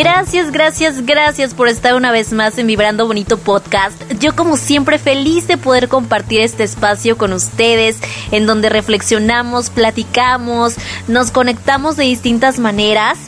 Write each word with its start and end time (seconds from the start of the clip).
Gracias, 0.00 0.50
gracias, 0.50 1.04
gracias 1.04 1.52
por 1.52 1.68
estar 1.68 1.94
una 1.94 2.10
vez 2.10 2.32
más 2.32 2.56
en 2.56 2.66
Vibrando 2.66 3.06
Bonito 3.06 3.36
Podcast. 3.36 4.00
Yo 4.18 4.34
como 4.34 4.56
siempre 4.56 4.98
feliz 4.98 5.46
de 5.46 5.58
poder 5.58 5.88
compartir 5.88 6.40
este 6.40 6.64
espacio 6.64 7.18
con 7.18 7.34
ustedes, 7.34 7.98
en 8.30 8.46
donde 8.46 8.70
reflexionamos, 8.70 9.68
platicamos, 9.68 10.76
nos 11.06 11.30
conectamos 11.30 11.98
de 11.98 12.04
distintas 12.04 12.58
maneras. 12.58 13.18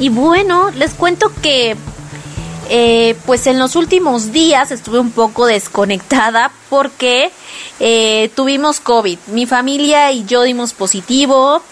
Y 0.00 0.08
bueno, 0.08 0.72
les 0.72 0.94
cuento 0.94 1.30
que 1.42 1.76
eh, 2.70 3.14
pues 3.24 3.46
en 3.46 3.60
los 3.60 3.76
últimos 3.76 4.32
días 4.32 4.72
estuve 4.72 4.98
un 4.98 5.12
poco 5.12 5.46
desconectada 5.46 6.50
porque 6.68 7.30
eh, 7.78 8.32
tuvimos 8.34 8.80
COVID. 8.80 9.16
Mi 9.28 9.46
familia 9.46 10.10
y 10.10 10.24
yo 10.24 10.42
dimos 10.42 10.72
positivo 10.72 11.62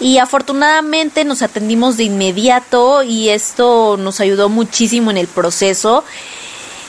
y 0.00 0.16
afortunadamente 0.18 1.24
nos 1.24 1.42
atendimos 1.42 1.98
de 1.98 2.04
inmediato 2.04 3.02
y 3.02 3.28
esto 3.28 3.98
nos 3.98 4.18
ayudó 4.20 4.48
muchísimo 4.48 5.10
en 5.10 5.18
el 5.18 5.28
proceso. 5.28 6.04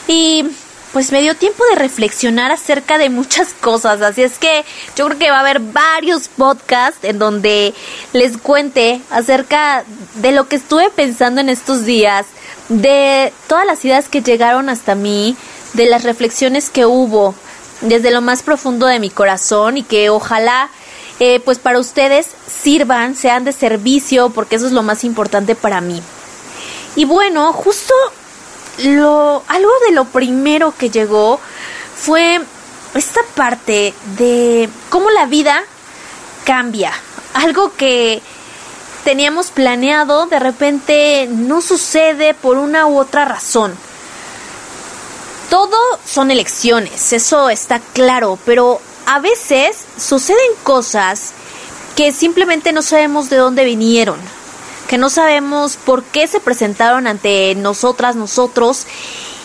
Y 0.07 0.45
pues 0.93 1.11
me 1.11 1.21
dio 1.21 1.35
tiempo 1.35 1.63
de 1.69 1.75
reflexionar 1.75 2.51
acerca 2.51 2.97
de 2.97 3.09
muchas 3.09 3.53
cosas, 3.61 4.01
así 4.01 4.23
es 4.23 4.39
que 4.39 4.63
yo 4.95 5.07
creo 5.07 5.19
que 5.19 5.29
va 5.29 5.37
a 5.37 5.41
haber 5.41 5.59
varios 5.59 6.29
podcasts 6.29 7.03
en 7.03 7.19
donde 7.19 7.73
les 8.13 8.37
cuente 8.37 9.01
acerca 9.09 9.83
de 10.15 10.31
lo 10.31 10.47
que 10.47 10.55
estuve 10.55 10.89
pensando 10.89 11.41
en 11.41 11.49
estos 11.49 11.85
días, 11.85 12.25
de 12.69 13.33
todas 13.47 13.65
las 13.65 13.83
ideas 13.83 14.07
que 14.07 14.21
llegaron 14.21 14.69
hasta 14.69 14.95
mí, 14.95 15.35
de 15.73 15.85
las 15.85 16.03
reflexiones 16.03 16.69
que 16.69 16.85
hubo 16.85 17.35
desde 17.81 18.11
lo 18.11 18.21
más 18.21 18.43
profundo 18.43 18.85
de 18.85 18.99
mi 18.99 19.09
corazón 19.09 19.77
y 19.77 19.83
que 19.83 20.09
ojalá 20.09 20.69
eh, 21.23 21.39
pues 21.39 21.59
para 21.59 21.77
ustedes 21.77 22.29
sirvan, 22.47 23.15
sean 23.15 23.43
de 23.43 23.53
servicio, 23.53 24.31
porque 24.31 24.55
eso 24.55 24.65
es 24.65 24.71
lo 24.71 24.81
más 24.81 25.03
importante 25.03 25.53
para 25.53 25.79
mí. 25.79 26.01
Y 26.95 27.05
bueno, 27.05 27.53
justo 27.53 27.93
lo, 28.79 29.43
algo 29.47 29.71
de 29.87 29.93
lo 29.93 30.05
primero 30.05 30.73
que 30.75 30.89
llegó 30.89 31.39
fue 31.95 32.41
esta 32.95 33.21
parte 33.35 33.93
de 34.17 34.67
cómo 34.89 35.11
la 35.11 35.27
vida 35.27 35.61
cambia. 36.43 36.91
Algo 37.35 37.71
que 37.75 38.19
teníamos 39.03 39.51
planeado 39.51 40.25
de 40.25 40.39
repente 40.39 41.27
no 41.29 41.61
sucede 41.61 42.33
por 42.33 42.57
una 42.57 42.87
u 42.87 42.97
otra 42.97 43.25
razón. 43.25 43.75
Todo 45.51 45.77
son 46.03 46.31
elecciones, 46.31 47.13
eso 47.13 47.47
está 47.51 47.79
claro, 47.93 48.39
pero 48.43 48.81
a 49.11 49.19
veces 49.19 49.75
suceden 49.97 50.39
cosas 50.63 51.33
que 51.97 52.13
simplemente 52.13 52.71
no 52.71 52.81
sabemos 52.81 53.29
de 53.29 53.35
dónde 53.35 53.65
vinieron, 53.65 54.17
que 54.87 54.97
no 54.97 55.09
sabemos 55.09 55.75
por 55.75 56.01
qué 56.03 56.27
se 56.27 56.39
presentaron 56.39 57.07
ante 57.07 57.53
nosotras, 57.55 58.15
nosotros, 58.15 58.85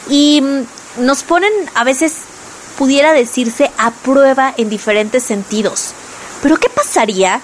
y 0.08 0.40
mm, 0.40 1.04
nos 1.04 1.24
ponen 1.24 1.50
a 1.74 1.82
veces, 1.82 2.14
pudiera 2.78 3.12
decirse, 3.12 3.72
a 3.76 3.90
prueba 3.90 4.54
en 4.56 4.70
diferentes 4.70 5.24
sentidos. 5.24 5.94
Pero 6.42 6.58
¿qué 6.58 6.68
pasaría 6.68 7.40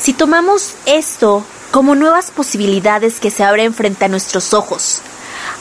si 0.00 0.12
tomamos 0.12 0.74
esto 0.86 1.44
como 1.72 1.96
nuevas 1.96 2.30
posibilidades 2.30 3.18
que 3.18 3.32
se 3.32 3.42
abren 3.42 3.74
frente 3.74 4.04
a 4.04 4.08
nuestros 4.08 4.54
ojos? 4.54 5.00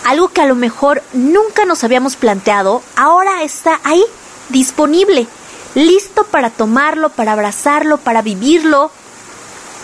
Algo 0.04 0.28
que 0.30 0.42
a 0.42 0.46
lo 0.46 0.54
mejor 0.54 1.02
nunca 1.14 1.66
nos 1.66 1.84
habíamos 1.84 2.16
planteado, 2.16 2.84
ahora 2.96 3.42
está 3.42 3.80
ahí, 3.84 4.04
disponible 4.50 5.28
listo 5.76 6.24
para 6.24 6.50
tomarlo, 6.50 7.10
para 7.10 7.34
abrazarlo, 7.34 7.98
para 7.98 8.22
vivirlo. 8.22 8.90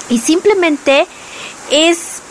Y 0.10 0.18
simplemente 0.20 1.08
es 1.70 2.22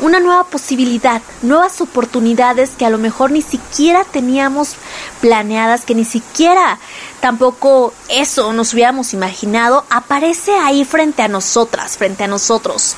una 0.00 0.20
nueva 0.20 0.44
posibilidad, 0.44 1.22
nuevas 1.42 1.80
oportunidades 1.80 2.70
que 2.78 2.84
a 2.84 2.90
lo 2.90 2.98
mejor 2.98 3.30
ni 3.30 3.42
siquiera 3.42 4.04
teníamos 4.04 4.74
planeadas, 5.20 5.84
que 5.84 5.94
ni 5.94 6.04
siquiera 6.04 6.78
tampoco 7.20 7.94
eso 8.08 8.52
nos 8.52 8.74
hubiéramos 8.74 9.14
imaginado, 9.14 9.84
aparece 9.88 10.52
ahí 10.54 10.84
frente 10.84 11.22
a 11.22 11.28
nosotras, 11.28 11.96
frente 11.96 12.24
a 12.24 12.28
nosotros. 12.28 12.94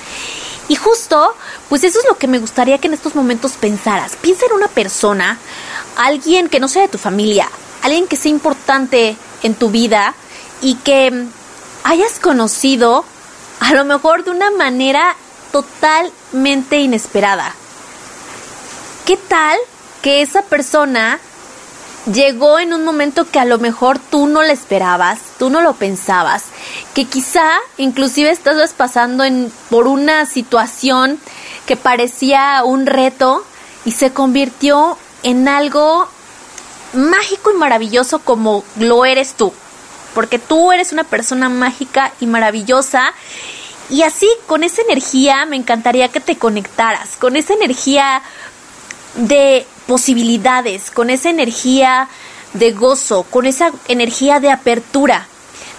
Y 0.68 0.74
justo, 0.74 1.34
pues 1.68 1.84
eso 1.84 2.00
es 2.00 2.06
lo 2.06 2.18
que 2.18 2.26
me 2.26 2.38
gustaría 2.38 2.78
que 2.78 2.88
en 2.88 2.94
estos 2.94 3.14
momentos 3.14 3.52
pensaras. 3.52 4.16
Piensa 4.16 4.46
en 4.46 4.52
una 4.52 4.68
persona, 4.68 5.38
alguien 5.96 6.48
que 6.48 6.60
no 6.60 6.68
sea 6.68 6.82
de 6.82 6.88
tu 6.88 6.98
familia, 6.98 7.48
alguien 7.82 8.06
que 8.06 8.16
sea 8.16 8.30
importante 8.30 9.16
en 9.42 9.54
tu 9.54 9.70
vida 9.70 10.14
y 10.60 10.74
que 10.76 11.26
hayas 11.84 12.18
conocido 12.20 13.04
a 13.60 13.74
lo 13.74 13.84
mejor 13.84 14.24
de 14.24 14.30
una 14.30 14.50
manera 14.50 15.16
totalmente 15.52 16.78
inesperada. 16.78 17.54
¿Qué 19.06 19.16
tal 19.16 19.56
que 20.02 20.22
esa 20.22 20.42
persona 20.42 21.18
llegó 22.12 22.58
en 22.58 22.72
un 22.72 22.84
momento 22.84 23.30
que 23.30 23.38
a 23.38 23.44
lo 23.44 23.58
mejor 23.58 23.98
tú 23.98 24.26
no 24.26 24.42
le 24.42 24.52
esperabas, 24.52 25.20
tú 25.38 25.50
no 25.50 25.60
lo 25.60 25.74
pensabas, 25.74 26.44
que 26.94 27.04
quizá 27.04 27.50
inclusive 27.76 28.30
estás 28.30 28.72
pasando 28.72 29.24
en, 29.24 29.52
por 29.70 29.86
una 29.86 30.26
situación 30.26 31.18
que 31.66 31.76
parecía 31.76 32.62
un 32.64 32.86
reto 32.86 33.44
y 33.84 33.92
se 33.92 34.12
convirtió 34.12 34.96
en 35.22 35.48
algo 35.48 36.08
mágico 36.92 37.50
y 37.50 37.58
maravilloso 37.58 38.20
como 38.20 38.64
lo 38.78 39.04
eres 39.04 39.34
tú. 39.34 39.52
Porque 40.14 40.38
tú 40.38 40.72
eres 40.72 40.92
una 40.92 41.04
persona 41.04 41.48
mágica 41.48 42.12
y 42.20 42.26
maravillosa. 42.26 43.12
Y 43.90 44.02
así, 44.02 44.28
con 44.46 44.64
esa 44.64 44.82
energía, 44.82 45.46
me 45.46 45.56
encantaría 45.56 46.08
que 46.08 46.20
te 46.20 46.36
conectaras, 46.36 47.16
con 47.16 47.36
esa 47.36 47.54
energía 47.54 48.22
de 49.14 49.66
posibilidades, 49.86 50.90
con 50.90 51.08
esa 51.08 51.30
energía 51.30 52.08
de 52.52 52.72
gozo, 52.72 53.24
con 53.24 53.46
esa 53.46 53.72
energía 53.88 54.40
de 54.40 54.50
apertura, 54.50 55.26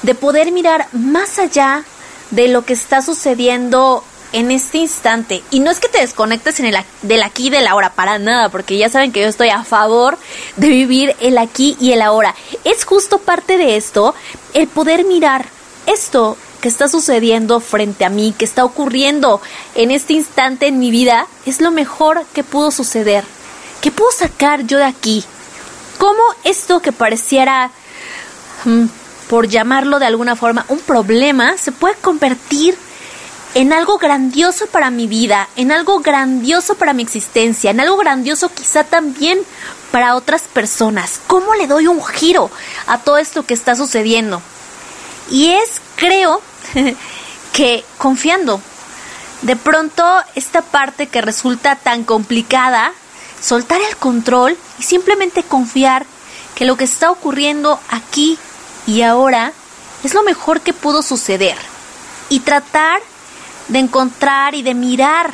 de 0.02 0.16
poder 0.16 0.52
mirar 0.52 0.88
más 0.92 1.38
allá 1.38 1.84
de 2.32 2.48
lo 2.48 2.64
que 2.66 2.74
está 2.74 3.02
sucediendo 3.02 4.04
en 4.34 4.52
este 4.52 4.80
instante. 4.80 5.44
Y 5.52 5.60
no 5.60 5.72
es 5.72 5.80
que 5.80 5.90
te 5.90 6.00
desconectes 6.00 6.60
en 6.60 6.68
el 6.68 6.78
del 7.02 7.24
aquí 7.24 7.48
y 7.48 7.50
del 7.50 7.68
ahora, 7.68 7.94
para 7.94 8.20
nada, 8.20 8.50
porque 8.50 8.78
ya 8.78 8.90
saben 8.90 9.12
que 9.12 9.22
yo 9.22 9.28
estoy 9.28 9.50
a 9.50 9.64
favor 9.64 10.18
de 10.56 10.68
vivir 10.68 11.16
el 11.20 11.38
aquí 11.38 11.78
y 11.80 11.92
el 11.92 12.02
ahora. 12.02 12.36
Es 12.64 12.86
justo 12.86 13.20
parte 13.20 13.58
de 13.58 13.78
esto 13.78 14.14
el 14.54 14.68
poder 14.68 15.06
mirar 15.06 15.46
esto 15.86 16.38
que 16.62 16.68
está 16.68 16.88
sucediendo 16.88 17.60
frente 17.60 18.06
a 18.06 18.10
mí, 18.10 18.34
que 18.38 18.46
está 18.46 18.66
ocurriendo 18.66 19.42
en 19.76 19.92
este 19.92 20.14
instante 20.14 20.68
en 20.68 20.80
mi 20.80 20.92
vida, 20.92 21.26
es 21.46 21.62
lo 21.62 21.72
mejor 21.72 22.26
que 22.34 22.44
pudo 22.44 22.72
suceder. 22.72 23.24
¿Qué 23.82 23.92
puedo 23.92 24.12
sacar 24.12 24.66
yo 24.66 24.78
de 24.78 24.84
aquí? 24.84 25.24
¿Cómo 25.98 26.22
esto 26.44 26.82
que 26.82 26.92
pareciera, 26.92 27.72
mm, 28.66 28.86
por 29.30 29.48
llamarlo 29.48 30.00
de 30.00 30.06
alguna 30.06 30.36
forma, 30.36 30.66
un 30.68 30.80
problema, 30.80 31.58
se 31.58 31.72
puede 31.72 31.96
convertir 31.96 32.78
en 33.56 33.74
algo 33.74 33.98
grandioso 33.98 34.68
para 34.68 34.92
mi 34.92 35.08
vida, 35.08 35.50
en 35.56 35.72
algo 35.72 36.00
grandioso 36.00 36.76
para 36.76 36.94
mi 36.94 37.04
existencia, 37.04 37.72
en 37.72 37.80
algo 37.80 37.98
grandioso 37.98 38.50
quizá 38.54 38.84
también 38.84 39.40
para 39.92 40.16
otras 40.16 40.44
personas. 40.44 41.20
¿Cómo 41.28 41.56
le 41.56 41.68
doy 41.68 41.88
un 41.88 42.04
giro 42.04 42.52
a 42.88 43.00
todo 43.00 43.18
esto 43.18 43.46
que 43.46 43.54
está 43.54 43.76
sucediendo? 43.76 44.42
Y 45.32 45.50
es, 45.50 45.82
creo, 45.96 46.42
que 47.54 47.84
confiando. 47.98 48.62
De 49.42 49.56
pronto, 49.56 50.04
esta 50.36 50.62
parte 50.62 51.08
que 51.08 51.22
resulta 51.22 51.76
tan 51.76 52.04
complicada, 52.04 52.92
soltar 53.42 53.82
el 53.82 53.96
control 53.98 54.58
y 54.78 54.84
simplemente 54.84 55.44
confiar 55.44 56.06
que 56.56 56.66
lo 56.66 56.76
que 56.76 56.84
está 56.84 57.10
ocurriendo 57.10 57.80
aquí 57.90 58.38
y 58.86 59.02
ahora 59.02 59.54
es 60.04 60.14
lo 60.14 60.24
mejor 60.24 60.62
que 60.62 60.74
pudo 60.74 61.02
suceder. 61.02 61.58
Y 62.30 62.42
tratar 62.42 63.02
de 63.70 63.80
encontrar 63.80 64.56
y 64.56 64.62
de 64.62 64.74
mirar 64.74 65.34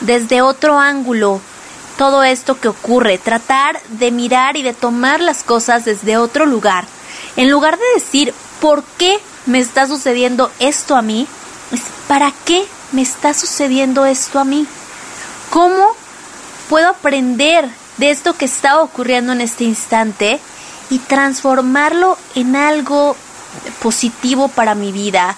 desde 0.00 0.42
otro 0.42 0.78
ángulo 0.78 1.40
todo 1.96 2.22
esto 2.22 2.60
que 2.60 2.68
ocurre, 2.68 3.18
tratar 3.18 3.80
de 3.88 4.10
mirar 4.10 4.56
y 4.56 4.62
de 4.62 4.74
tomar 4.74 5.20
las 5.20 5.42
cosas 5.42 5.84
desde 5.84 6.16
otro 6.16 6.46
lugar. 6.46 6.84
En 7.36 7.50
lugar 7.50 7.76
de 7.76 7.84
decir, 7.94 8.32
¿por 8.60 8.84
qué 8.98 9.18
me 9.46 9.58
está 9.58 9.86
sucediendo 9.86 10.50
esto 10.60 10.96
a 10.96 11.02
mí? 11.02 11.26
¿para 12.06 12.32
qué 12.44 12.66
me 12.92 13.02
está 13.02 13.34
sucediendo 13.34 14.06
esto 14.06 14.38
a 14.38 14.44
mí? 14.44 14.66
¿Cómo 15.50 15.94
puedo 16.68 16.88
aprender 16.88 17.68
de 17.98 18.10
esto 18.10 18.34
que 18.34 18.44
está 18.44 18.80
ocurriendo 18.80 19.32
en 19.32 19.40
este 19.40 19.64
instante 19.64 20.40
y 20.90 20.98
transformarlo 20.98 22.16
en 22.34 22.56
algo 22.56 23.16
positivo 23.82 24.48
para 24.48 24.74
mi 24.74 24.92
vida? 24.92 25.36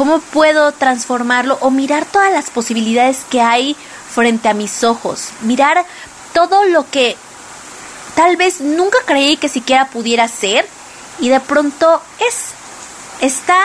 ¿Cómo 0.00 0.20
puedo 0.20 0.72
transformarlo 0.72 1.58
o 1.60 1.70
mirar 1.70 2.06
todas 2.06 2.32
las 2.32 2.48
posibilidades 2.48 3.18
que 3.28 3.42
hay 3.42 3.76
frente 4.10 4.48
a 4.48 4.54
mis 4.54 4.82
ojos? 4.82 5.28
Mirar 5.42 5.84
todo 6.32 6.64
lo 6.64 6.88
que 6.88 7.18
tal 8.14 8.38
vez 8.38 8.62
nunca 8.62 8.96
creí 9.04 9.36
que 9.36 9.50
siquiera 9.50 9.88
pudiera 9.90 10.26
ser 10.26 10.66
y 11.18 11.28
de 11.28 11.38
pronto 11.40 12.00
es. 12.18 12.52
Está 13.20 13.60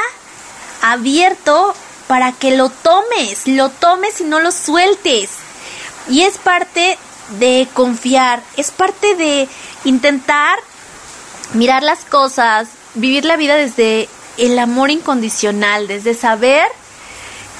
abierto 0.81 1.73
para 2.07 2.33
que 2.33 2.57
lo 2.57 2.67
tomes, 2.67 3.47
lo 3.47 3.69
tomes 3.69 4.19
y 4.19 4.25
no 4.25 4.41
lo 4.41 4.51
sueltes. 4.51 5.29
Y 6.09 6.23
es 6.23 6.37
parte 6.37 6.97
de 7.39 7.65
confiar, 7.73 8.43
es 8.57 8.71
parte 8.71 9.15
de 9.15 9.47
intentar 9.85 10.59
mirar 11.53 11.81
las 11.81 12.03
cosas, 12.03 12.67
vivir 12.93 13.23
la 13.23 13.37
vida 13.37 13.55
desde 13.55 14.09
el 14.37 14.57
amor 14.59 14.91
incondicional, 14.91 15.87
desde 15.87 16.13
saber 16.13 16.65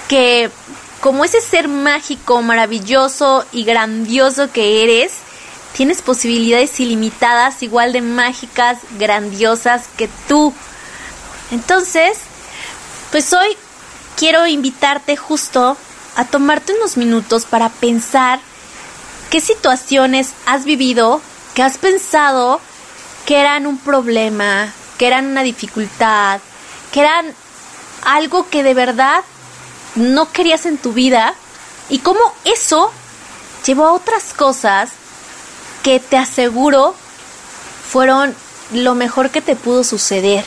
que 0.07 0.49
como 0.99 1.23
ese 1.23 1.41
ser 1.41 1.67
mágico, 1.67 2.41
maravilloso 2.41 3.45
y 3.51 3.63
grandioso 3.63 4.51
que 4.51 4.83
eres, 4.83 5.13
tienes 5.73 6.01
posibilidades 6.01 6.79
ilimitadas, 6.79 7.61
igual 7.61 7.93
de 7.93 8.01
mágicas, 8.01 8.79
grandiosas 8.97 9.83
que 9.97 10.09
tú. 10.27 10.53
Entonces, 11.51 12.17
pues 13.11 13.33
hoy 13.33 13.55
quiero 14.15 14.47
invitarte 14.47 15.15
justo 15.15 15.77
a 16.15 16.25
tomarte 16.25 16.73
unos 16.73 16.97
minutos 16.97 17.45
para 17.45 17.69
pensar 17.69 18.39
qué 19.29 19.41
situaciones 19.41 20.31
has 20.45 20.65
vivido, 20.65 21.21
que 21.53 21.61
has 21.61 21.77
pensado 21.77 22.59
que 23.25 23.39
eran 23.39 23.67
un 23.67 23.77
problema, 23.77 24.73
que 24.97 25.07
eran 25.07 25.27
una 25.27 25.43
dificultad, 25.43 26.39
que 26.95 27.01
eran 27.01 27.35
algo 28.05 28.49
que 28.49 28.63
de 28.63 28.73
verdad 28.73 29.21
no 29.95 30.31
querías 30.31 30.65
en 30.65 30.77
tu 30.77 30.93
vida 30.93 31.33
y 31.89 31.99
cómo 31.99 32.21
eso 32.45 32.89
llevó 33.65 33.87
a 33.87 33.91
otras 33.91 34.33
cosas 34.33 34.91
que 35.83 35.99
te 35.99 36.15
aseguro 36.15 36.95
fueron 37.91 38.33
lo 38.71 38.95
mejor 38.95 39.29
que 39.29 39.41
te 39.41 39.57
pudo 39.57 39.83
suceder. 39.83 40.45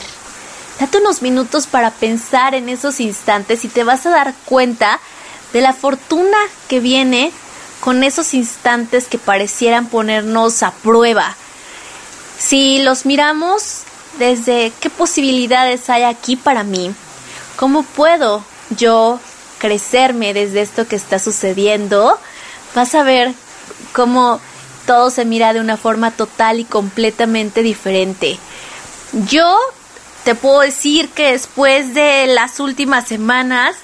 Date 0.79 0.97
unos 0.97 1.21
minutos 1.21 1.67
para 1.67 1.91
pensar 1.91 2.55
en 2.55 2.67
esos 2.67 2.99
instantes 2.99 3.63
y 3.63 3.67
te 3.67 3.83
vas 3.83 4.07
a 4.07 4.09
dar 4.09 4.33
cuenta 4.45 4.99
de 5.53 5.61
la 5.61 5.73
fortuna 5.73 6.39
que 6.67 6.79
viene 6.79 7.31
con 7.79 8.03
esos 8.03 8.33
instantes 8.33 9.07
que 9.07 9.19
parecieran 9.19 9.85
ponernos 9.85 10.63
a 10.63 10.71
prueba. 10.71 11.35
Si 12.39 12.79
los 12.81 13.05
miramos 13.05 13.83
desde 14.17 14.71
qué 14.79 14.89
posibilidades 14.89 15.89
hay 15.89 16.03
aquí 16.03 16.35
para 16.35 16.63
mí, 16.63 16.93
cómo 17.55 17.83
puedo 17.83 18.43
yo 18.77 19.19
crecerme 19.59 20.33
desde 20.33 20.61
esto 20.61 20.87
que 20.87 20.95
está 20.95 21.19
sucediendo, 21.19 22.17
vas 22.75 22.95
a 22.95 23.03
ver 23.03 23.33
cómo 23.93 24.39
todo 24.85 25.09
se 25.09 25.25
mira 25.25 25.53
de 25.53 25.59
una 25.59 25.77
forma 25.77 26.11
total 26.11 26.59
y 26.59 26.65
completamente 26.65 27.61
diferente. 27.61 28.39
Yo 29.29 29.57
te 30.23 30.35
puedo 30.35 30.61
decir 30.61 31.09
que 31.09 31.31
después 31.31 31.93
de 31.93 32.27
las 32.27 32.59
últimas 32.59 33.07
semanas 33.07 33.75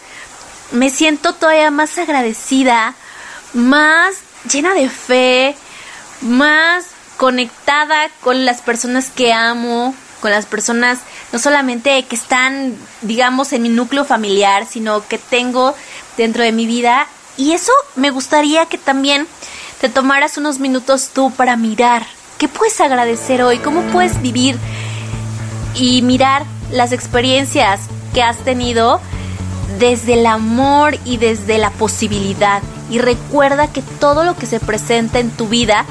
me 0.72 0.89
siento 0.89 1.33
todavía 1.33 1.72
más 1.72 1.98
agradecida, 1.98 2.95
más 3.54 4.16
llena 4.51 4.74
de 4.74 4.89
fe, 4.89 5.56
más 6.22 6.86
conectada 7.18 8.10
con 8.22 8.45
las 8.45 8.62
personas 8.62 9.10
que 9.10 9.31
amo, 9.33 9.95
con 10.25 10.31
las 10.31 10.48
personas 10.48 10.98
no 11.31 11.38
solamente 11.38 12.01
que 12.06 12.16
están, 12.16 12.75
digamos, 13.04 13.54
en 13.54 13.62
mi 13.62 13.69
núcleo 13.69 14.06
familiar, 14.06 14.66
sino 14.68 15.07
que 15.07 15.19
tengo 15.19 15.75
dentro 16.18 16.42
de 16.42 16.51
mi 16.51 16.66
vida. 16.66 17.06
Y 17.38 17.51
eso 17.51 17.72
me 17.95 18.10
gustaría 18.10 18.66
que 18.66 18.80
también 18.80 19.27
te 19.80 19.88
tomaras 19.88 20.39
unos 20.39 20.57
minutos 20.57 21.12
tú 21.13 21.30
para 21.30 21.57
mirar. 21.57 22.07
¿Qué 22.39 22.48
puedes 22.48 22.81
agradecer 22.81 23.44
hoy? 23.44 23.60
¿Cómo 23.60 23.83
puedes 23.92 24.19
vivir 24.24 24.57
y 25.75 26.01
mirar 26.01 26.44
las 26.72 26.92
experiencias 26.92 27.81
que 28.16 28.24
has 28.24 28.38
tenido 28.38 29.01
desde 29.77 30.13
el 30.13 30.25
amor 30.25 30.98
y 31.06 31.18
desde 31.18 31.60
la 31.60 31.69
posibilidad? 31.69 32.63
Y 32.89 32.98
recuerda 32.98 33.72
que 33.72 33.83
todo 33.83 34.24
lo 34.24 34.36
que 34.36 34.48
se 34.48 34.60
presenta 34.60 35.19
en 35.19 35.30
tu 35.30 35.50
vida 35.50 35.86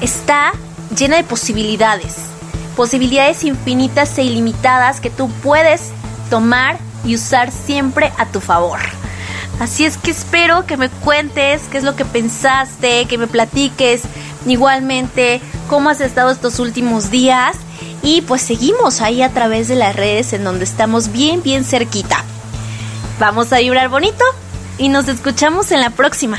está 0.00 0.52
llena 0.96 1.16
de 1.16 1.24
posibilidades, 1.24 2.14
posibilidades 2.76 3.42
infinitas 3.44 4.16
e 4.18 4.24
ilimitadas 4.24 5.00
que 5.00 5.10
tú 5.10 5.28
puedes 5.42 5.90
tomar 6.30 6.78
y 7.04 7.14
usar 7.14 7.50
siempre 7.50 8.12
a 8.18 8.26
tu 8.26 8.40
favor. 8.40 8.78
Así 9.58 9.86
es 9.86 9.96
que 9.96 10.10
espero 10.10 10.66
que 10.66 10.76
me 10.76 10.90
cuentes 10.90 11.62
qué 11.70 11.78
es 11.78 11.84
lo 11.84 11.96
que 11.96 12.04
pensaste, 12.04 13.06
que 13.06 13.16
me 13.18 13.26
platiques 13.26 14.02
igualmente 14.46 15.40
cómo 15.68 15.88
has 15.88 16.00
estado 16.00 16.30
estos 16.30 16.58
últimos 16.58 17.10
días 17.10 17.56
y 18.02 18.20
pues 18.20 18.42
seguimos 18.42 19.00
ahí 19.00 19.22
a 19.22 19.30
través 19.30 19.68
de 19.68 19.76
las 19.76 19.96
redes 19.96 20.32
en 20.34 20.44
donde 20.44 20.64
estamos 20.64 21.10
bien, 21.10 21.42
bien 21.42 21.64
cerquita. 21.64 22.22
Vamos 23.18 23.52
a 23.52 23.58
vibrar 23.58 23.88
bonito 23.88 24.24
y 24.78 24.90
nos 24.90 25.08
escuchamos 25.08 25.72
en 25.72 25.80
la 25.80 25.90
próxima. 25.90 26.38